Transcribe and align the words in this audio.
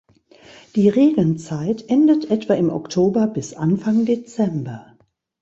Die 0.75 0.89
Regenzeit 0.89 1.87
endet 1.87 2.31
etwa 2.31 2.55
im 2.55 2.71
Oktober 2.71 3.27
bis 3.27 3.53
Anfang 3.53 4.03
Dezember. 4.07 4.97